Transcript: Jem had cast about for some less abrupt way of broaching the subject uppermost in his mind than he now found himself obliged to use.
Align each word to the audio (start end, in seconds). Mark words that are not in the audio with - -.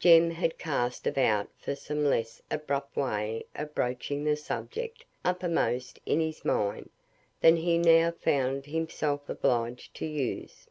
Jem 0.00 0.32
had 0.32 0.58
cast 0.58 1.06
about 1.06 1.50
for 1.56 1.76
some 1.76 2.02
less 2.04 2.42
abrupt 2.50 2.96
way 2.96 3.44
of 3.54 3.76
broaching 3.76 4.24
the 4.24 4.34
subject 4.34 5.04
uppermost 5.24 6.00
in 6.04 6.18
his 6.18 6.44
mind 6.44 6.90
than 7.42 7.54
he 7.58 7.78
now 7.78 8.10
found 8.10 8.66
himself 8.66 9.28
obliged 9.28 9.94
to 9.94 10.04
use. 10.06 10.66